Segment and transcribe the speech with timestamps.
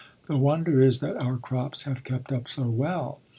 [0.25, 3.19] The wonder is that our crops have kept up so well.